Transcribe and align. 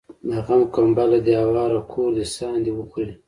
د 0.27 0.29
غم 0.45 0.61
کمبله 0.75 1.17
دي 1.25 1.33
هواره 1.43 1.79
کور 1.91 2.09
دي 2.17 2.25
ساندي 2.37 2.71
وخوري 2.75 3.13